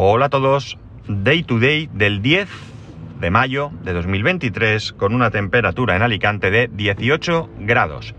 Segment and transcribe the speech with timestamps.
[0.00, 2.48] Hola a todos, Day to Day del 10
[3.18, 8.14] de mayo de 2023 con una temperatura en Alicante de 18 grados.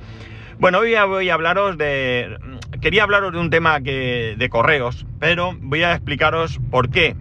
[0.60, 2.38] Bueno, hoy voy a hablaros de...
[2.82, 7.16] Quería hablaros de un tema que, de correos, pero voy a explicaros por qué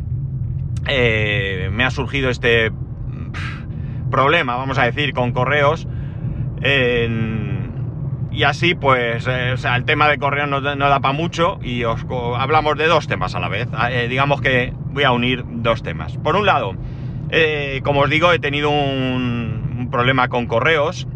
[0.88, 2.72] eh, me ha surgido este
[4.10, 5.86] problema, vamos a decir, con correos.
[8.30, 12.04] Y así, pues, eh, el tema de correos no, da para mucho y os
[12.36, 13.68] hablamos de dos temas a la vez.
[13.90, 16.16] Eh, digamos que voy a unir dos temas.
[16.18, 16.74] Por un lado,
[17.82, 21.08] como os digo, he tenido un, problema con correos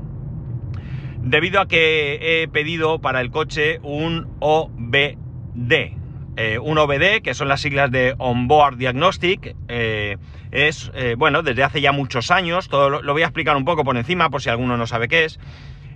[1.23, 6.03] debido a que he pedido para el coche un OBD.
[6.37, 10.17] Eh, un OBD, que son las siglas de Onboard Diagnostic, eh,
[10.51, 13.85] es, eh, bueno, desde hace ya muchos años, todo lo, voy a explicar un poco
[13.85, 15.39] por encima, por si alguno no sabe qué es.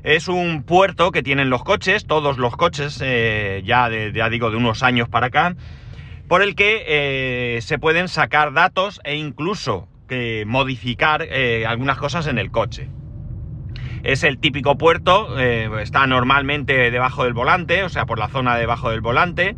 [0.03, 4.83] Es un puerto que tienen los coches, todos los coches, ya, de, digo, de unos
[4.83, 5.57] años para acá,
[6.29, 9.89] por el que se pueden sacar datos e incluso
[10.47, 11.27] modificar
[11.67, 12.89] algunas cosas en el coche.
[14.05, 18.91] Es el típico puerto, está normalmente debajo del volante, o sea, por la zona debajo
[18.91, 19.57] del volante,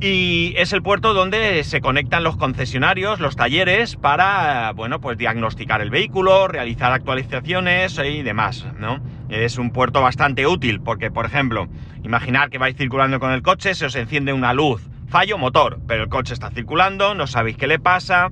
[0.00, 5.80] y es el puerto donde se conectan los concesionarios, los talleres, para, bueno, pues diagnosticar
[5.80, 9.00] el vehículo, realizar actualizaciones y demás, ¿no?
[9.32, 11.66] Es un puerto bastante útil porque, por ejemplo,
[12.02, 16.02] imaginar que vais circulando con el coche, se os enciende una luz, fallo motor, pero
[16.02, 18.30] el coche está circulando, no sabéis qué le pasa,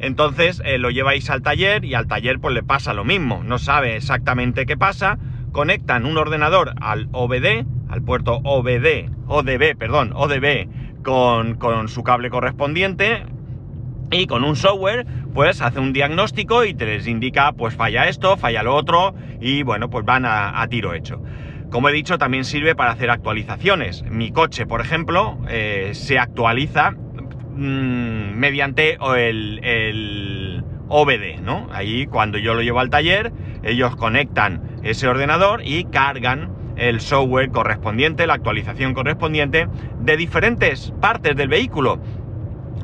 [0.00, 3.58] entonces eh, lo lleváis al taller y al taller pues le pasa lo mismo, no
[3.58, 5.18] sabe exactamente qué pasa,
[5.52, 10.66] conectan un ordenador al OBD, al puerto OBD, ODB, perdón, ODB,
[11.04, 13.24] con, su cable correspondiente
[14.10, 18.36] y con un software pues hace un diagnóstico y te les indica pues falla esto,
[18.36, 21.22] falla lo otro y bueno pues van a, tiro hecho.
[21.70, 24.04] Como he dicho también sirve para hacer actualizaciones.
[24.04, 31.68] Mi coche por ejemplo eh, se actualiza mm, mediante el, el OBD, ¿no?
[31.72, 33.32] Ahí cuando yo lo llevo al taller
[33.64, 39.68] ellos conectan ese ordenador y cargan el software correspondiente, la actualización correspondiente
[40.00, 42.00] de diferentes partes del vehículo.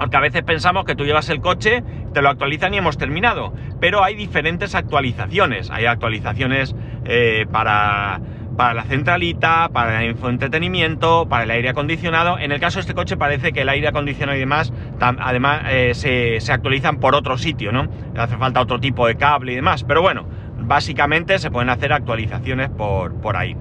[0.01, 1.85] Porque a veces pensamos que tú llevas el coche,
[2.15, 3.53] te lo actualizan y hemos terminado.
[3.81, 5.71] Pero hay diferentes actualizaciones.
[5.71, 6.75] Hay actualizaciones
[7.05, 8.19] eh, para,
[8.57, 12.39] para la centralita, para el infoentretenimiento, para el aire acondicionado.
[12.39, 15.93] En el caso de este coche parece que el aire acondicionado y demás, además eh,
[15.93, 17.87] se, se, actualizan por otro sitio, ¿no?
[18.17, 19.85] Hace falta otro tipo de cable y demás.
[19.85, 20.25] Pero bueno,
[20.61, 23.55] básicamente se pueden hacer actualizaciones por, por ahí.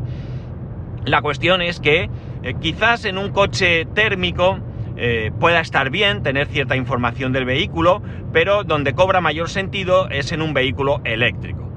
[1.04, 2.10] La cuestión es que
[2.44, 4.60] eh, quizás en un coche térmico
[5.02, 8.02] eh, pueda estar bien tener cierta información del vehículo,
[8.34, 11.72] pero donde cobra mayor sentido es en un vehículo eléctrico.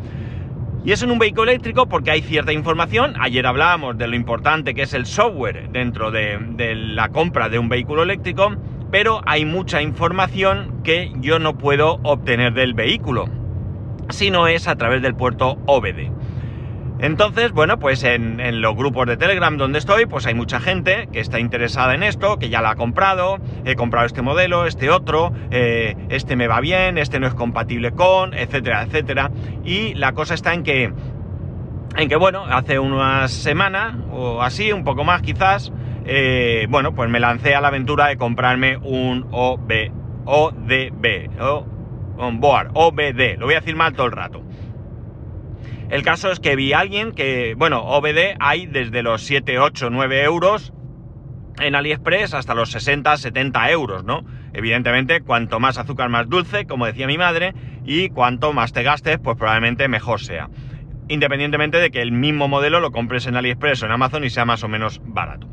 [0.85, 3.15] Y es en un vehículo eléctrico porque hay cierta información.
[3.21, 7.61] Ayer hablábamos de lo importante que es el software dentro de, de la compra de
[7.61, 8.57] un vehículo eléctrico,
[8.91, 13.27] pero hay mucha información que yo no puedo obtener del vehículo
[14.11, 16.11] si no es a través del puerto OBD.
[17.03, 21.19] Entonces, bueno, pues en, los grupos de Telegram donde estoy, pues hay mucha gente que
[21.19, 25.33] está interesada en esto, que ya la ha comprado, he comprado este modelo, este otro,
[25.51, 29.33] eh, este me va bien, este no es compatible con, etcétera, etcétera.
[29.65, 30.93] Y la cosa está en que,
[31.97, 35.73] en que bueno, hace unas semanas o así, un poco más quizás,
[36.05, 39.91] eh, bueno, pues me lancé a la aventura de comprarme un OB,
[40.25, 41.67] ODB, o
[42.17, 44.43] Onboard, OBD, lo voy a decir mal todo el rato.
[45.93, 49.91] El caso es que vi a alguien que, bueno, OBD hay desde los 7, 8,
[49.91, 50.73] 9 euros
[51.61, 54.25] en AliExpress hasta los 60, 70 euros, ¿no?
[54.55, 57.53] Evidentemente, cuanto más azúcar más dulce, como decía mi madre,
[57.85, 60.49] y cuanto más te gastes, pues probablemente mejor sea.
[61.09, 64.47] Independientemente de que el mismo modelo lo compres en AliExpress o en Amazon y sea
[64.47, 65.47] más o menos barato.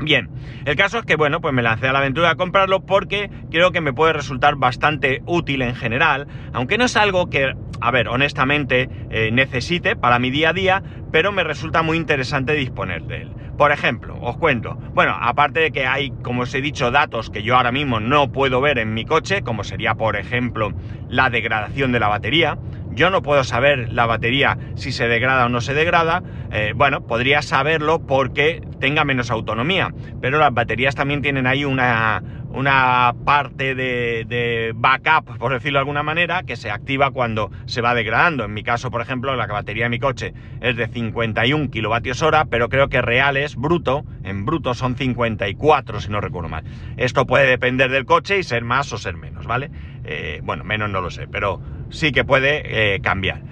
[0.00, 0.30] Bien,
[0.64, 3.70] el caso es que, bueno, pues me lancé a la aventura a comprarlo porque creo
[3.70, 8.08] que me puede resultar bastante útil en general, aunque no es algo que, a ver,
[8.08, 10.82] honestamente eh, necesite para mi día a día,
[11.12, 13.30] pero me resulta muy interesante disponer de él.
[13.56, 17.44] Por ejemplo, os cuento, bueno, aparte de que hay, como os he dicho, datos que
[17.44, 20.72] yo ahora mismo no puedo ver en mi coche, como sería, por ejemplo,
[21.08, 22.58] la degradación de la batería,
[22.94, 26.22] yo no puedo saber la batería si se degrada o no se degrada.
[26.52, 29.92] Eh, bueno, podría saberlo porque tenga menos autonomía.
[30.20, 32.22] Pero las baterías también tienen ahí una,
[32.54, 37.94] una parte de, backup, por decirlo de alguna manera, que se activa cuando se va
[37.94, 38.44] degradando.
[38.44, 42.44] En mi caso, por ejemplo, la batería de mi coche es de 51 kilovatios hora,
[42.44, 46.64] pero creo que reales, bruto, en bruto son 54, si no recuerdo mal.
[46.96, 49.70] Esto puede depender del coche y ser más o ser menos, ¿vale?
[50.04, 51.60] Eh, bueno, menos no lo sé, pero
[51.90, 53.42] sí que puede eh, cambiar.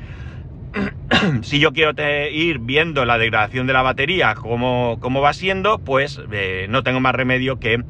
[1.42, 1.92] si yo quiero
[2.30, 7.00] ir viendo la degradación de la batería, cómo, cómo va siendo, pues eh, no tengo
[7.00, 7.82] más remedio que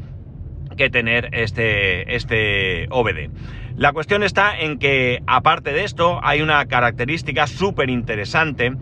[0.76, 3.30] que tener este, este OBD.
[3.76, 8.72] La cuestión está en que, aparte de esto, hay una característica súper interesante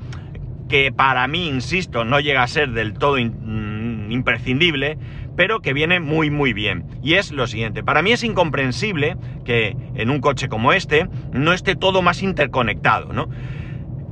[0.69, 4.99] que para mí, insisto, no llega a ser del todo mm, imprescindible,
[5.37, 6.85] pero que viene muy muy bien.
[7.03, 11.53] Y es lo siguiente, para mí es incomprensible que en un coche como este no
[11.53, 13.29] esté todo más interconectado, ¿no?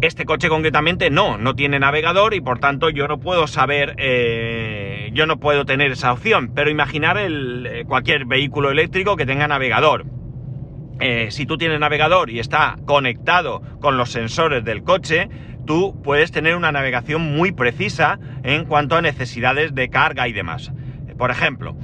[0.00, 5.10] Este coche concretamente no, no tiene navegador y por tanto yo no puedo saber, eh,
[5.12, 9.48] yo no puedo tener esa opción, pero imaginar el, eh, cualquier vehículo eléctrico que tenga
[9.48, 10.06] navegador.
[11.00, 15.28] Eh, si tú tienes navegador y está conectado con los sensores del coche,
[15.66, 20.72] tú puedes tener una navegación muy precisa en cuanto a necesidades de carga y demás.
[21.16, 21.76] Por ejemplo,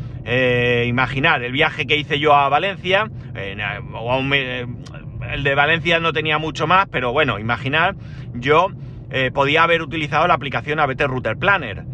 [0.86, 3.56] imaginar el viaje que hice yo a Valencia, eh,
[5.34, 7.96] el de Valencia no tenía mucho más, pero bueno, imaginar,
[8.34, 8.68] yo
[9.32, 11.84] podía haber utilizado la aplicación ABT Router Planner.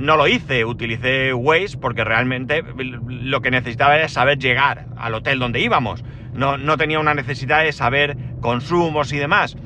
[0.00, 2.64] no lo hice, utilicé Waze porque realmente
[3.06, 6.02] lo que necesitaba era saber llegar al hotel donde íbamos.
[6.32, 9.56] No, no tenía una necesidad de saber consumos y demás.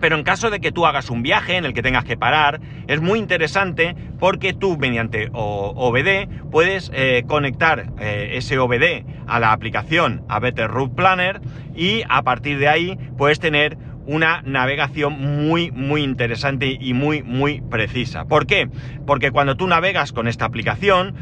[0.00, 2.60] Pero en caso de que tú hagas un viaje en el que tengas que parar,
[2.86, 9.52] es muy interesante porque tú mediante OBD puedes eh, conectar eh, ese OBD a la
[9.52, 11.40] aplicación a Better Route Planner
[11.74, 13.76] y a partir de ahí puedes tener
[14.06, 15.14] una navegación
[15.48, 18.24] muy muy interesante y muy muy precisa.
[18.24, 18.68] ¿Por qué?
[19.04, 21.14] Porque cuando tú navegas con esta aplicación,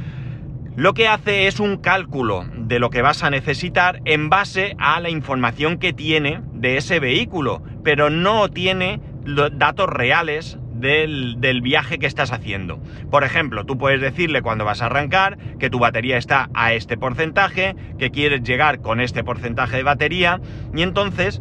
[0.76, 5.00] lo que hace es un cálculo de lo que vas a necesitar en base a
[5.00, 9.00] la información que tiene de ese vehículo, pero no tiene
[9.52, 12.80] datos reales del, viaje que estás haciendo.
[13.10, 16.96] Por ejemplo, tú puedes decirle cuando vas a arrancar que tu batería está a este
[16.96, 20.40] porcentaje, que quieres llegar con este porcentaje de batería,
[20.74, 21.40] y entonces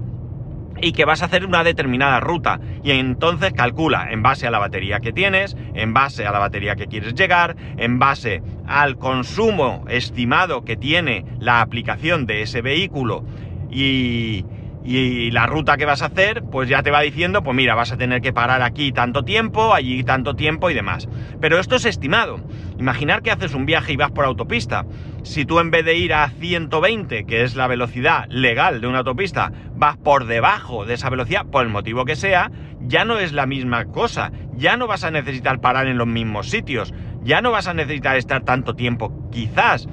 [0.81, 2.59] y que vas a hacer una determinada ruta.
[2.83, 6.75] Y entonces calcula en base a la batería que tienes, en base a la batería
[6.75, 13.23] que quieres llegar, en base al consumo estimado que tiene la aplicación de ese vehículo
[13.69, 14.45] y,
[14.83, 17.91] y la ruta que vas a hacer, pues ya te va diciendo, pues mira, vas
[17.91, 21.07] a tener que parar aquí tanto tiempo, allí tanto tiempo y demás.
[21.39, 22.39] Pero esto es estimado.
[22.77, 24.85] Imaginar que haces un viaje y vas por autopista.
[25.23, 28.99] Si tú en vez de ir a 120, que es la velocidad legal de una
[28.99, 32.51] autopista, vas por debajo de esa velocidad, por el motivo que sea,
[32.81, 34.31] ya no es la misma cosa.
[34.55, 36.93] Ya no vas a necesitar parar en los mismos sitios.
[37.23, 39.87] Ya no vas a necesitar estar tanto tiempo, quizás.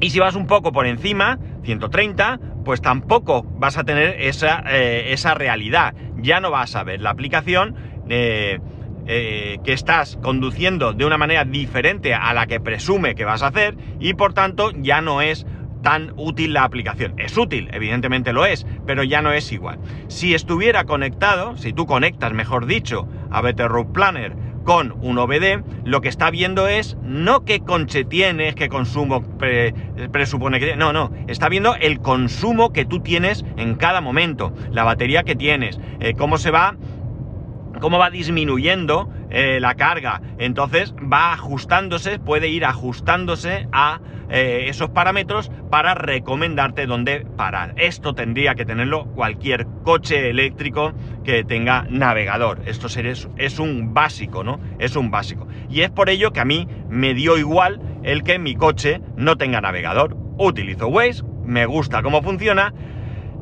[0.00, 5.12] Y si vas un poco por encima, 130, pues tampoco vas a tener esa, eh,
[5.12, 5.94] esa realidad.
[6.16, 7.74] Ya no vas a ver la aplicación
[8.08, 8.60] eh,
[9.06, 13.48] eh, que estás conduciendo de una manera diferente a la que presume que vas a
[13.48, 15.46] hacer y por tanto ya no es
[15.82, 17.14] tan útil la aplicación.
[17.18, 19.78] Es útil, evidentemente lo es, pero ya no es igual.
[20.08, 25.62] Si estuviera conectado, si tú conectas, mejor dicho, a Better Route Planner con un OBD,
[25.84, 29.22] lo que está viendo es no qué conche tienes, qué consumo
[30.12, 34.84] presupone que No, no, está viendo el consumo que tú tienes en cada momento, la
[34.84, 36.76] batería que tienes, eh, cómo se va
[37.80, 40.20] cómo va disminuyendo eh, la carga.
[40.38, 47.74] Entonces va ajustándose, puede ir ajustándose a eh, esos parámetros para recomendarte dónde parar.
[47.76, 50.92] Esto tendría que tenerlo cualquier coche eléctrico
[51.24, 52.62] que tenga navegador.
[52.66, 52.88] Esto
[53.36, 54.60] es un básico, ¿no?
[54.78, 55.46] Es un básico.
[55.68, 59.36] Y es por ello que a mí me dio igual el que mi coche no
[59.36, 60.16] tenga navegador.
[60.38, 62.72] Utilizo Waze, me gusta cómo funciona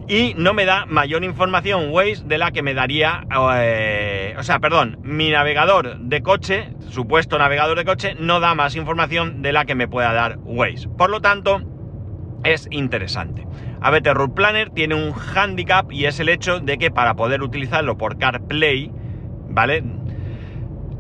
[0.09, 4.59] y no me da mayor información Waze de la que me daría, eh, o sea,
[4.59, 9.67] perdón, mi navegador de coche, supuesto navegador de coche, no da más información de la
[9.67, 10.89] que me pueda dar Waze.
[10.89, 11.61] Por lo tanto,
[12.45, 13.47] es interesante.
[13.81, 17.97] ABT Route Planner tiene un handicap y es el hecho de que para poder utilizarlo
[17.97, 18.91] por CarPlay,
[19.49, 19.83] ¿vale?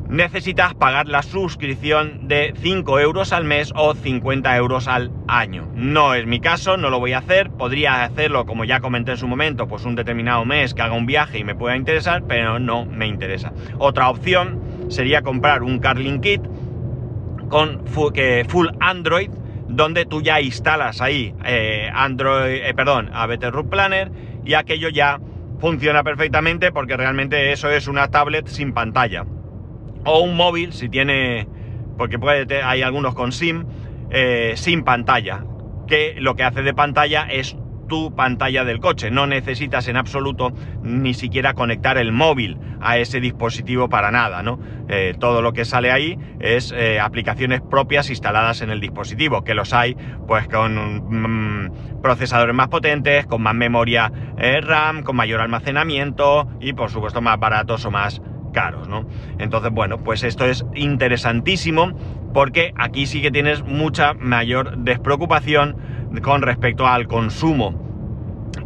[0.08, 5.68] necesitas pagar la suscripción de 5 euros al mes o 50 euros al año.
[5.74, 7.50] No es mi caso, no lo voy a hacer.
[7.50, 11.06] Podría hacerlo, como ya comenté en su momento, pues un determinado mes que haga un
[11.06, 13.52] viaje y me pueda interesar, pero no me interesa.
[13.78, 16.42] Otra opción sería comprar un Carlin Kit
[17.48, 19.30] con full Android,
[19.78, 24.10] donde tú ya instalas ahí eh, Android, eh, perdón, a Better Root Planner
[24.44, 25.20] y aquello ya
[25.60, 29.24] funciona perfectamente porque realmente eso es una tablet sin pantalla.
[30.04, 31.46] O un móvil si tiene,
[31.96, 33.66] porque puede, hay algunos con SIM,
[34.10, 35.44] eh, sin pantalla,
[35.86, 37.56] que lo que hace de pantalla es
[37.88, 39.10] tu pantalla del coche.
[39.10, 40.52] No necesitas en absoluto
[40.82, 44.60] ni siquiera conectar el móvil a ese dispositivo para nada, ¿no?
[44.88, 49.54] Eh, todo lo que sale ahí es eh, aplicaciones propias instaladas en el dispositivo, que
[49.54, 54.12] los hay pues con mm, procesadores más potentes, con más memoria
[54.62, 59.06] RAM, con mayor almacenamiento y por supuesto más baratos o más caros, ¿no?
[59.38, 61.92] Entonces, bueno, pues esto es interesantísimo
[62.32, 65.76] porque aquí sí que tienes mucha mayor despreocupación
[66.22, 67.88] con respecto al consumo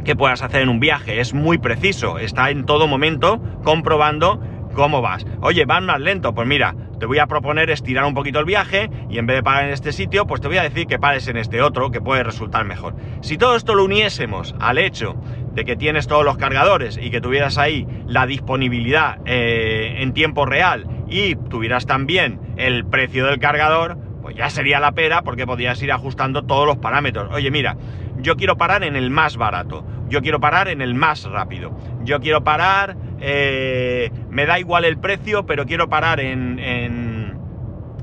[0.04, 1.20] que puedas hacer en un viaje.
[1.20, 4.40] Es muy preciso, está en todo momento comprobando
[4.74, 5.26] cómo vas.
[5.40, 8.90] Oye, van más lento, pues mira, te voy a proponer estirar un poquito el viaje
[9.10, 11.28] y en vez de parar en este sitio, pues te voy a decir que pares
[11.28, 12.94] en este otro, que puede resultar mejor.
[13.20, 15.16] Si todo esto lo uniésemos al hecho
[15.52, 20.46] de que tienes todos los cargadores y que tuvieras ahí la disponibilidad eh, en tiempo
[20.46, 25.82] real y tuvieras también el precio del cargador, pues ya sería la pera porque podrías
[25.82, 27.30] ir ajustando todos los parámetros.
[27.32, 27.76] Oye, mira,
[28.18, 32.20] yo quiero parar en el más barato, yo quiero parar en el más rápido, yo
[32.20, 37.11] quiero parar, eh, me da igual el precio, pero quiero parar en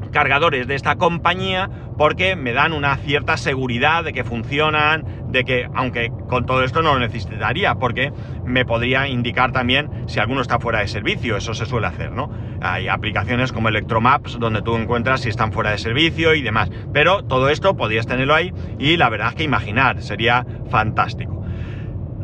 [0.10, 5.68] cargadores de esta compañía porque me dan una cierta seguridad de que funcionan, de que,
[5.74, 8.12] aunque con todo esto no lo necesitaría, porque
[8.46, 12.32] me podría indicar también si alguno está fuera de servicio, eso se suele hacer, ¿no?
[12.62, 17.24] Hay aplicaciones como Electromaps donde tú encuentras si están fuera de servicio y demás, pero
[17.24, 21.39] todo esto podrías tenerlo ahí y la verdad es que imaginar, sería fantástico.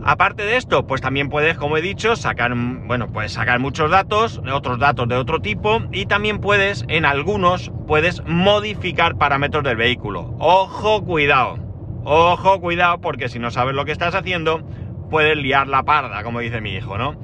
[0.08, 4.40] Aparte de esto, pues también puedes, como he dicho, sacar, bueno, puedes sacar muchos datos,
[4.54, 10.36] otros datos de otro tipo, y también puedes, en algunos, puedes modificar parámetros del vehículo.
[10.38, 11.58] Ojo, cuidado.
[12.04, 14.62] Ojo, cuidado, porque si no sabes lo que estás haciendo,
[15.10, 17.20] puedes liar la parda, como dice mi hijo, ¿no?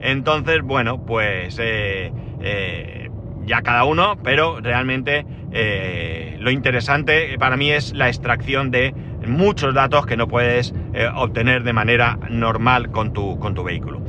[0.00, 2.12] Entonces, bueno, pues eh,
[2.42, 3.10] eh,
[3.46, 8.92] ya cada uno, pero realmente eh, lo interesante para mí es la extracción de
[9.28, 10.74] muchos datos que no puedes
[11.16, 14.00] obtener de manera normal con tu, con tu vehículo.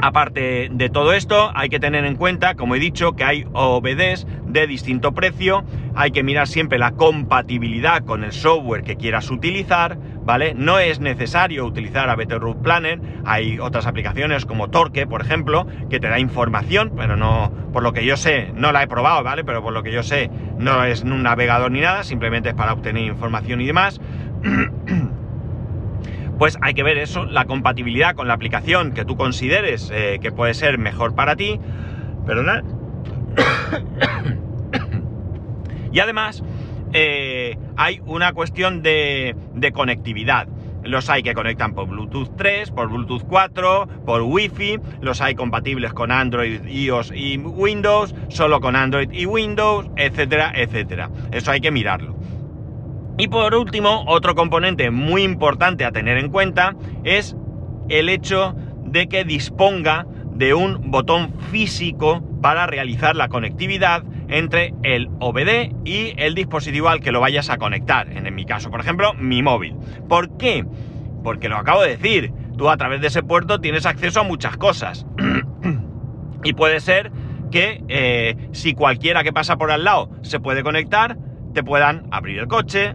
[0.00, 4.28] Aparte de todo esto, hay que tener en cuenta, como he dicho, que hay OBDs
[4.46, 5.64] de distinto precio,
[5.96, 10.52] hay que mirar siempre la compatibilidad con el software que quieras utilizar, ¿vale?
[10.52, 16.00] No es necesario utilizar a Better Planner, hay otras aplicaciones como Torque, por ejemplo, que
[16.00, 19.42] te da información, pero no, por lo que yo sé, no la he probado, ¿vale?
[19.42, 22.74] Pero por lo que yo sé, no es un navegador ni nada, simplemente es para
[22.74, 24.02] obtener información y demás.
[26.38, 30.30] pues hay que ver eso, la compatibilidad con la aplicación que tú consideres eh, que
[30.30, 31.58] puede ser mejor para ti.
[32.26, 32.62] Perdona.
[35.90, 36.44] y además,
[36.92, 40.48] eh, hay una cuestión de, de, conectividad.
[40.82, 45.92] Los hay que conectan por Bluetooth 3, por Bluetooth 4, por Wi-Fi, los hay compatibles
[45.92, 51.10] con Android, iOS y Windows, solo con Android y Windows, etcétera, etcétera.
[51.32, 52.16] Eso hay que mirarlo.
[53.18, 57.36] Y por último, otro componente muy importante a tener en cuenta es
[57.88, 58.54] el hecho
[58.84, 66.14] de que disponga de un botón físico para realizar la conectividad entre el OBD y
[66.16, 68.08] el dispositivo al que lo vayas a conectar.
[68.10, 69.74] En mi caso, por ejemplo, mi móvil.
[70.08, 70.64] ¿Por qué?
[71.22, 72.32] Porque lo acabo de decir.
[72.56, 75.06] Tú a través de ese puerto tienes acceso a muchas cosas.
[76.44, 77.12] y puede ser
[77.50, 81.16] que eh, si cualquiera que pasa por al lado se puede conectar,
[81.54, 82.94] te puedan abrir el coche,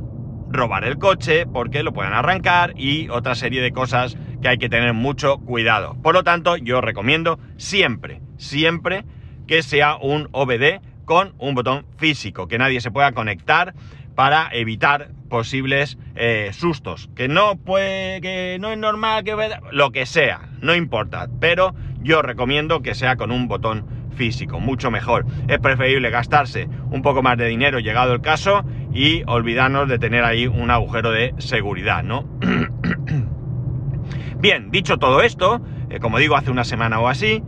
[0.49, 4.69] robar el coche porque lo pueden arrancar y otra serie de cosas que hay que
[4.69, 5.95] tener mucho cuidado.
[6.01, 9.05] Por lo tanto, yo recomiendo siempre, siempre
[9.47, 13.73] que sea un OBD con un botón físico, que nadie se pueda conectar
[14.15, 17.09] para evitar posibles eh, sustos.
[17.15, 19.35] Que no puede, que no es normal, que
[19.71, 21.27] lo que sea, no importa.
[21.39, 25.25] Pero yo recomiendo que sea con un botón físico, mucho mejor.
[25.47, 30.23] Es preferible gastarse un poco más de dinero llegado el caso y olvidarnos de tener
[30.23, 32.27] ahí un agujero de seguridad, ¿no?
[34.39, 37.41] Bien, dicho todo esto, eh, como digo, hace una semana o así...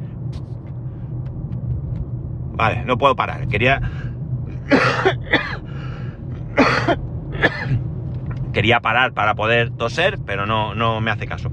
[2.55, 3.81] Vale, no puedo parar, quería...
[8.53, 11.51] quería parar para poder toser, pero no, no me hace caso.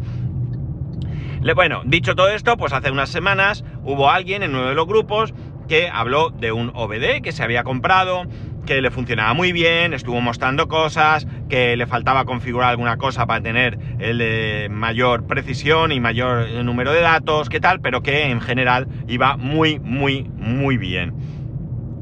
[1.54, 5.34] Bueno, dicho todo esto, pues hace unas semanas hubo alguien en uno de los grupos
[5.68, 8.22] que habló de un OBD que se había comprado,
[8.66, 13.42] que le funcionaba muy bien, estuvo mostrando cosas, que le faltaba configurar alguna cosa para
[13.42, 18.86] tener el mayor precisión y mayor número de datos, que tal, pero que en general
[19.08, 21.14] iba muy, muy, muy bien.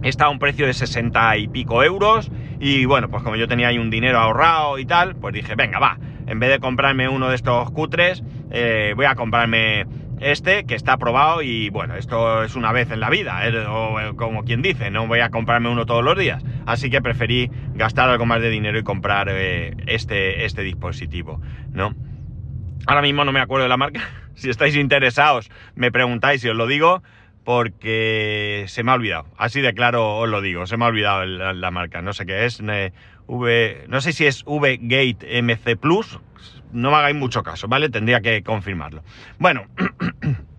[0.03, 3.69] Está a un precio de 60 y pico euros y bueno, pues como yo tenía
[3.69, 7.29] ahí un dinero ahorrado y tal, pues dije, venga, va, en vez de comprarme uno
[7.29, 9.87] de estos cutres, eh, voy a comprarme
[10.21, 13.53] este que está aprobado y bueno, esto es una vez en la vida, ¿eh?
[13.55, 16.43] eh, como quien dice, no voy a comprarme uno todos los días.
[16.67, 21.41] Así que preferí gastar algo más de dinero y comprar eh, este, este dispositivo,
[21.73, 21.95] ¿no?
[22.87, 24.01] Ahora mismo no me acuerdo de la marca.
[24.35, 27.03] Si estáis interesados, me preguntáis y os lo digo,
[27.45, 29.27] porque se me ha olvidado.
[29.37, 32.01] Así de claro os lo digo, se me ha olvidado la, marca.
[32.01, 32.63] No sé qué es.
[32.63, 36.21] v, no sé si es V-Gate MC Plus.
[36.73, 37.89] No me hagáis mucho caso, ¿vale?
[37.89, 39.03] Tendría que confirmarlo.
[39.39, 39.65] Bueno.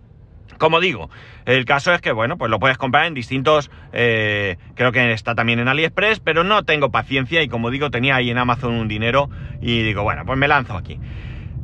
[0.58, 1.10] Como digo,
[1.46, 5.34] el caso es que, bueno, pues lo puedes comprar en distintos, eh, creo que está
[5.34, 8.88] también en AliExpress, pero no tengo paciencia y como digo, tenía ahí en Amazon un
[8.88, 9.27] dinero
[9.60, 11.00] y digo, bueno, pues me lanzo aquí.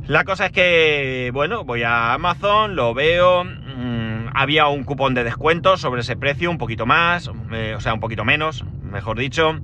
[0.08, 5.22] La cosa es que, bueno, voy a Amazon, lo veo, mmm, había un cupón de
[5.22, 9.60] descuento sobre ese precio, un poquito más, eh, o sea, un poquito menos, mejor dicho.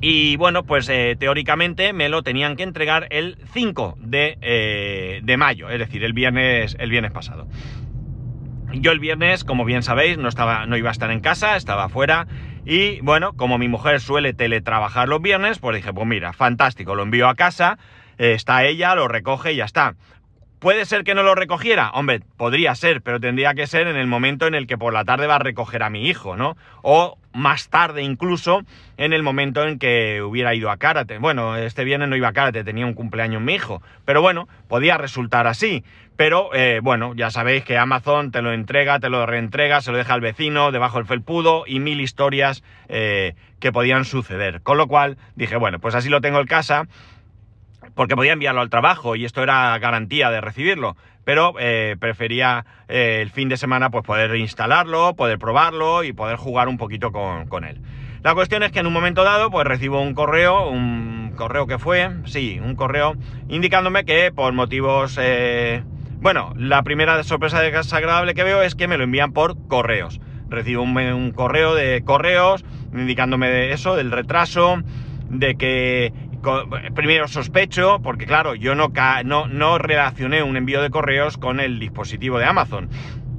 [0.00, 5.36] Y bueno, pues eh, teóricamente me lo tenían que entregar el 5 de, eh, de
[5.36, 7.48] mayo, es decir, el viernes, el viernes pasado.
[8.72, 11.88] Yo el viernes, como bien sabéis, no, estaba, no iba a estar en casa, estaba
[11.88, 12.26] fuera.
[12.66, 17.04] Y bueno, como mi mujer suele teletrabajar los viernes, pues dije, pues mira, fantástico, lo
[17.04, 17.78] envío a casa,
[18.18, 19.94] eh, está ella, lo recoge y ya está.
[20.58, 21.90] ¿Puede ser que no lo recogiera?
[21.90, 25.04] Hombre, podría ser, pero tendría que ser en el momento en el que por la
[25.04, 26.56] tarde va a recoger a mi hijo, ¿no?
[26.82, 28.62] O más tarde incluso,
[28.96, 31.18] en el momento en que hubiera ido a karate.
[31.18, 33.82] Bueno, este viernes no iba a karate, tenía un cumpleaños mi hijo.
[34.04, 35.84] Pero bueno, podía resultar así.
[36.16, 39.98] Pero eh, bueno, ya sabéis que Amazon te lo entrega, te lo reentrega, se lo
[39.98, 44.62] deja al vecino, debajo del felpudo y mil historias eh, que podían suceder.
[44.62, 46.88] Con lo cual dije, bueno, pues así lo tengo en casa
[47.94, 53.18] porque podía enviarlo al trabajo y esto era garantía de recibirlo, pero eh, prefería eh,
[53.20, 57.48] el fin de semana pues poder instalarlo, poder probarlo y poder jugar un poquito con,
[57.48, 57.80] con, él.
[58.22, 61.80] La cuestión es que en un momento dado pues recibo un correo, un correo que
[61.80, 63.16] fue, sí, un correo
[63.48, 65.18] indicándome que por motivos...
[65.20, 65.82] Eh,
[66.20, 70.20] bueno, la primera sorpresa desagradable que veo es que me lo envían por correos.
[70.48, 74.80] Recibo un, un correo de correos indicándome de eso, del retraso,
[75.28, 76.12] de que
[76.94, 78.92] primero sospecho, porque claro, yo no,
[79.24, 82.88] no, no relacioné un envío de correos con el dispositivo de Amazon,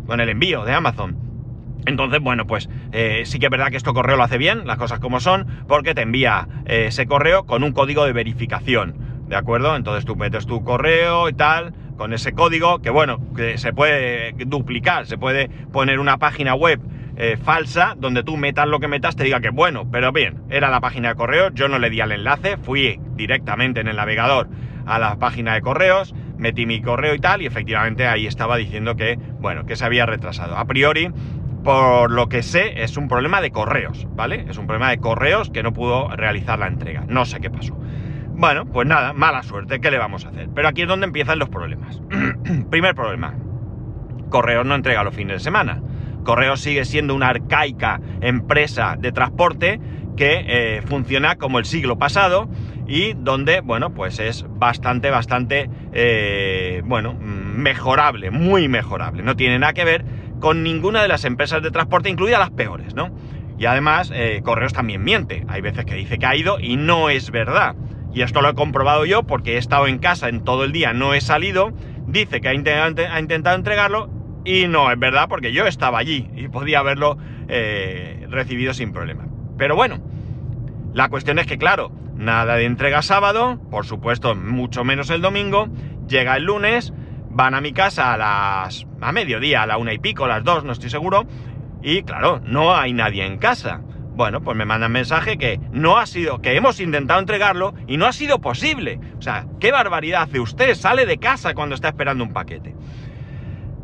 [0.06, 1.18] con el envío de Amazon.
[1.86, 4.78] Entonces, bueno, pues eh, sí que es verdad que esto correo lo hace bien, las
[4.78, 8.96] cosas como son, porque te envía eh, ese correo con un código de verificación,
[9.30, 9.76] ¿de acuerdo?
[9.76, 14.34] Entonces tú metes tu correo y tal, con ese código, que bueno, que se puede
[14.34, 16.82] duplicar, se puede poner una página web
[17.18, 20.70] eh, falsa, donde tú metas lo que metas, te diga que bueno, pero bien, era
[20.70, 24.48] la página de correos, yo no le di al enlace, fui directamente en el navegador
[24.86, 28.96] a la página de correos, metí mi correo y tal, y efectivamente ahí estaba diciendo
[28.96, 30.56] que, bueno, que se había retrasado.
[30.58, 31.12] A priori,
[31.64, 34.46] por lo que sé, es un problema de correos, ¿vale?
[34.48, 37.04] Es un problema de correos que no pudo realizar la entrega.
[37.08, 37.78] No sé qué pasó.
[38.30, 40.48] Bueno, pues nada, mala suerte, ¿qué le vamos a hacer?
[40.54, 42.00] Pero aquí es donde empiezan los problemas.
[42.70, 43.34] Primer problema.
[44.30, 45.82] Correos no entrega los fines de semana.
[46.28, 49.80] Correos sigue siendo una arcaica empresa de transporte
[50.18, 52.50] que eh, funciona como el siglo pasado
[52.86, 59.24] y donde, bueno, pues es bastante, bastante, eh, bueno, mejorable, muy mejorable.
[59.24, 60.04] No tiene nada que ver
[60.42, 63.10] con ninguna de las empresas de transporte, incluidas las peores, ¿no?
[63.58, 65.46] Y además, eh, Correos también miente.
[65.48, 67.78] Hay veces que dice que ha ido y no es verdad.
[68.14, 70.92] Y esto lo he comprobado yo porque he estado en casa en todo el día,
[70.92, 71.72] no he salido.
[72.06, 74.17] Dice que ha intentado, ha intentado entregarlo
[74.48, 77.18] y no, es verdad, porque yo estaba allí y podía haberlo
[77.50, 79.28] eh, recibido sin problema.
[79.58, 80.00] Pero bueno,
[80.94, 85.68] la cuestión es que, claro, nada de entrega sábado, por supuesto, mucho menos el domingo,
[86.08, 86.94] llega el lunes,
[87.30, 88.88] van a mi casa a las.
[89.02, 91.26] a mediodía, a la una y pico, a las dos, no estoy seguro,
[91.84, 93.82] y claro, no hay nadie en casa.
[94.16, 98.06] Bueno, pues me mandan mensaje que no ha sido, que hemos intentado entregarlo y no
[98.06, 99.00] ha sido posible.
[99.20, 102.76] O sea, qué barbaridad hace usted, sale de casa cuando está esperando un paquete.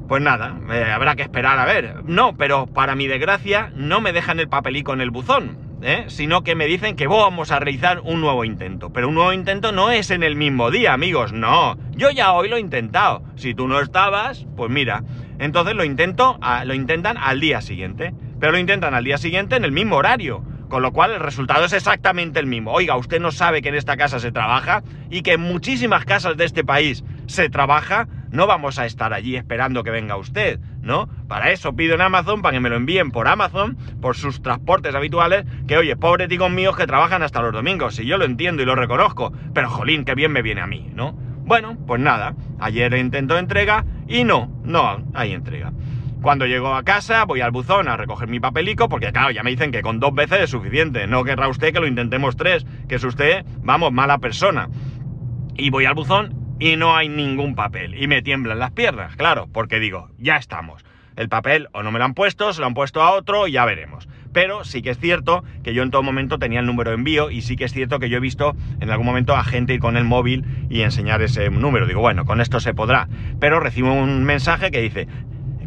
[0.07, 2.03] Pues nada, eh, habrá que esperar a ver.
[2.05, 6.05] No, pero para mi desgracia no me dejan el papelico en el buzón, ¿eh?
[6.07, 8.91] sino que me dicen que vamos a realizar un nuevo intento.
[8.91, 11.77] Pero un nuevo intento no es en el mismo día, amigos, no.
[11.91, 13.23] Yo ya hoy lo he intentado.
[13.35, 15.03] Si tú no estabas, pues mira.
[15.39, 18.13] Entonces lo intento, lo intentan al día siguiente.
[18.39, 20.43] Pero lo intentan al día siguiente en el mismo horario.
[20.67, 22.73] Con lo cual el resultado es exactamente el mismo.
[22.73, 26.35] Oiga, usted no sabe que en esta casa se trabaja y que en muchísimas casas
[26.35, 31.07] de este país se trabaja no vamos a estar allí esperando que venga usted, ¿no?
[31.27, 34.95] Para eso pido en Amazon, para que me lo envíen por Amazon, por sus transportes
[34.95, 38.63] habituales, que oye, pobres ticos míos que trabajan hasta los domingos, si yo lo entiendo
[38.63, 41.13] y lo reconozco, pero jolín, qué bien me viene a mí, ¿no?
[41.45, 45.71] Bueno, pues nada, ayer intento entrega y no, no hay entrega.
[46.23, 49.51] Cuando llego a casa, voy al buzón a recoger mi papelico, porque claro, ya me
[49.51, 51.05] dicen que con dos veces es suficiente.
[51.05, 54.69] No querrá usted que lo intentemos tres, que es usted, vamos, mala persona.
[55.55, 58.02] Y voy al buzón y no hay ningún papel.
[58.02, 60.86] Y me tiemblan las piernas, claro, porque digo, ya estamos.
[61.17, 63.65] El papel o no me lo han puesto, se lo han puesto a otro ya
[63.65, 64.08] veremos.
[64.32, 67.32] Pero sí que es cierto que yo en todo momento tenía el número de envío
[67.32, 69.82] y sí que es cierto que yo he visto en algún momento a gente ir
[69.82, 71.86] con el móvil y enseñar ese número.
[71.86, 73.10] Digo, bueno, con esto se podrá.
[73.41, 75.10] Pero recibo un mensaje que dice,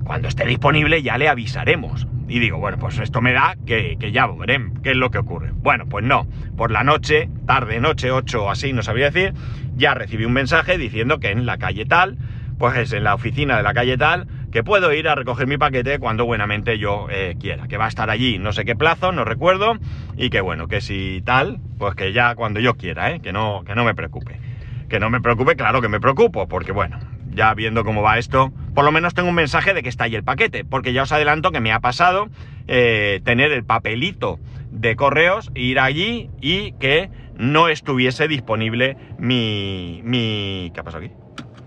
[0.02, 2.06] cuando esté disponible ya le avisaremos.
[2.28, 5.18] Y digo, bueno, pues esto me da que, que ya veremos qué es lo que
[5.18, 5.52] ocurre.
[5.52, 6.26] Bueno, pues no.
[6.56, 9.34] Por la noche, tarde, noche, 8 o así, no sabría decir,
[9.76, 12.18] ya recibí un mensaje diciendo que en la calle tal,
[12.58, 15.58] pues es en la oficina de la calle tal, que puedo ir a recoger mi
[15.58, 19.12] paquete cuando buenamente yo eh, quiera, que va a estar allí no sé qué plazo,
[19.12, 19.74] no recuerdo,
[20.16, 23.20] y que bueno, que si tal, pues que ya cuando yo quiera, ¿eh?
[23.20, 24.40] que, no, que no me preocupe.
[24.88, 26.98] Que no me preocupe, claro que me preocupo, porque bueno,
[27.30, 30.14] ya viendo cómo va esto, por lo menos tengo un mensaje de que está ahí
[30.14, 32.28] el paquete, porque ya os adelanto que me ha pasado
[32.68, 34.38] eh, tener el papelito
[34.70, 37.08] de correos, ir allí y que
[37.38, 40.02] no estuviese disponible mi...
[40.04, 41.14] mi ¿Qué ha pasado aquí?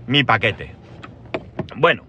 [0.06, 0.76] Mi paquete.
[1.76, 2.06] Bueno,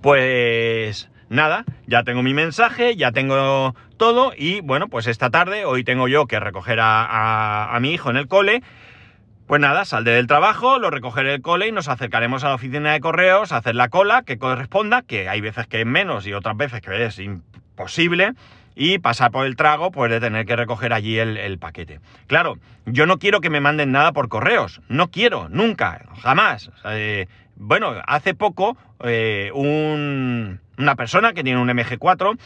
[0.00, 5.84] pues nada, ya tengo mi mensaje, ya tengo todo y bueno, pues esta tarde, hoy
[5.84, 8.62] tengo yo que recoger a, mi hijo en el cole.
[9.48, 12.92] Pues nada, saldré del trabajo, lo recogeré el cole y nos acercaremos a la oficina
[12.92, 16.34] de correos a hacer la cola que corresponda, que hay veces que es menos y
[16.34, 18.34] otras veces que es imposible,
[18.74, 22.00] y pasar por el trago, pues de tener que recoger allí el, paquete.
[22.26, 26.70] Claro, yo no quiero que me manden nada por correos, no quiero, nunca, jamás.
[26.84, 32.38] Eh, bueno, hace poco eh, una persona que tiene un MG4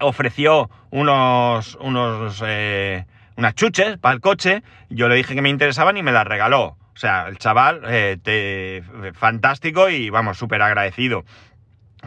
[0.00, 3.04] ofreció unos, unos, eh,
[3.36, 6.76] unas chuches para el coche, yo le dije que me interesaban y me las regaló.
[6.94, 8.82] O sea, el chaval, eh,
[9.14, 11.24] fantástico y vamos, súper agradecido.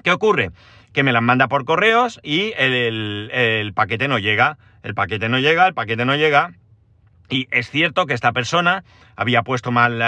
[0.03, 0.51] ¿Qué ocurre?
[0.93, 4.57] Que me las manda por correos y el, paquete no llega.
[4.83, 6.53] El paquete no llega, el paquete no llega.
[7.29, 8.85] Y es cierto que esta persona
[9.17, 9.99] había puesto mal,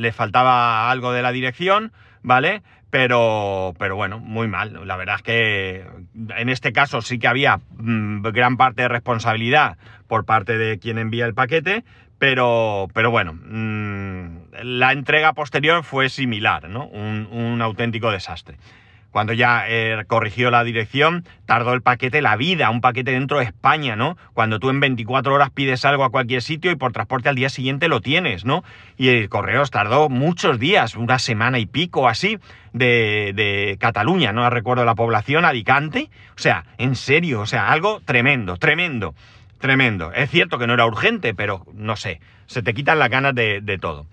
[0.00, 2.62] le faltaba algo de la dirección, ¿vale?
[2.90, 4.86] Pero, pero bueno, muy mal.
[4.86, 5.86] La verdad es que
[6.36, 10.98] en este caso sí que había mm, gran parte de responsabilidad por parte de quien
[10.98, 11.84] envía el paquete,
[12.18, 14.28] pero, pero bueno, mm,
[14.62, 16.86] la entrega posterior fue similar, ¿no?
[16.86, 18.56] un auténtico desastre.
[19.10, 23.44] Cuando ya eh, corrigió la dirección, tardó el paquete la vida, un paquete dentro de
[23.44, 24.18] España, ¿no?
[24.34, 27.48] Cuando tú en 24 horas pides algo a cualquier sitio y por transporte al día
[27.48, 28.64] siguiente lo tienes, ¿no?
[28.96, 32.38] Y el correos tardó muchos días, una semana y pico así,
[32.72, 36.10] de, de Cataluña, no recuerdo la población, Alicante.
[36.36, 39.14] O sea, en serio, o sea, algo tremendo, tremendo,
[39.58, 40.12] tremendo.
[40.12, 43.60] Es cierto que no era urgente, pero no sé, se te quitan las ganas de,
[43.62, 44.06] de todo.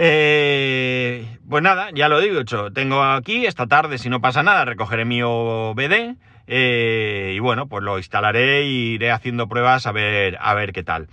[0.00, 2.72] Eh, pues nada, ya lo digo, hecho.
[2.72, 6.14] Tengo aquí, esta tarde, si no pasa nada, recogeré mi OBD.
[6.46, 10.84] Eh, y bueno, pues lo instalaré y iré haciendo pruebas a ver, a ver qué
[10.84, 11.08] tal.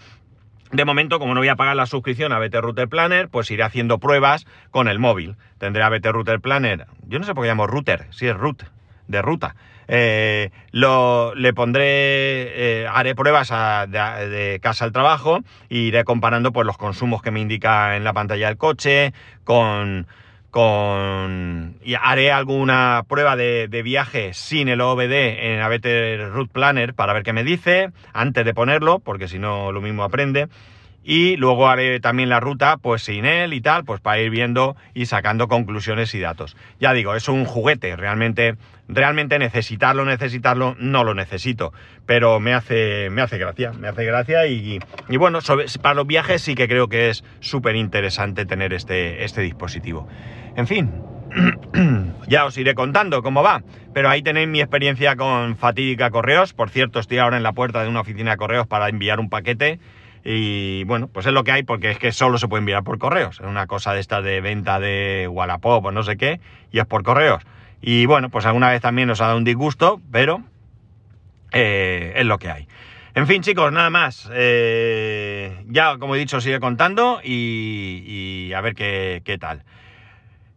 [0.71, 3.63] De momento, como no voy a pagar la suscripción a BT Router Planner, pues iré
[3.63, 5.36] haciendo pruebas con el móvil.
[5.58, 6.86] Tendré a BT Router Planner.
[7.08, 8.63] Yo no sé por qué llamo router, si es root,
[9.07, 9.55] de ruta.
[9.87, 13.49] Eh, lo, le pondré, eh, haré pruebas
[13.89, 18.13] de, casa al trabajo e iré comparando pues, los consumos que me indica en la
[18.13, 19.13] pantalla del coche
[19.43, 20.07] con,
[20.49, 27.13] con y haré alguna prueba de, viaje sin el OBD en ABT Route Planner para
[27.13, 30.47] ver qué me dice antes de ponerlo, porque si no lo mismo aprende
[31.07, 34.75] y luego haré también la ruta pues sin él y tal, pues para ir viendo
[34.95, 36.57] y sacando conclusiones y datos.
[36.79, 38.55] Ya digo, es un juguete, realmente
[38.87, 41.73] realmente necesitarlo, necesitarlo, no lo necesito,
[42.07, 45.39] pero me hace me hace gracia, me hace gracia y, y bueno,
[45.81, 50.07] para los viajes sí que creo que es súper interesante tener este este dispositivo.
[50.55, 50.91] En fin,
[52.27, 53.61] ya os iré contando cómo va.
[53.93, 56.53] Pero ahí tenéis mi experiencia con Fatídica Correos.
[56.53, 59.29] Por cierto, estoy ahora en la puerta de una oficina de correos para enviar un
[59.29, 59.79] paquete
[60.27, 62.97] y bueno, pues es lo que hay porque es que solo se puede enviar por
[62.97, 63.39] correos.
[63.39, 66.85] Es una cosa de estas de venta de Wallapop o no sé qué, y es
[66.88, 67.43] por correos.
[67.79, 70.41] Y bueno, pues alguna vez también nos ha dado un disgusto, pero
[71.51, 72.67] eh, es lo que hay.
[73.13, 74.27] En fin, chicos, nada más.
[74.33, 79.63] Eh, ya, como he dicho, sigue contando y, a ver qué, qué, tal.